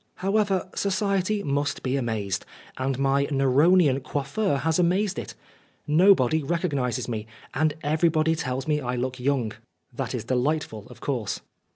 [0.15, 2.43] However, society must be amazed,
[2.75, 5.35] and my Neronian coiffure has amazed it.
[5.85, 9.51] Nobody recognises me, and everybody tells me I look young:
[9.93, 11.41] that is delightful, of course.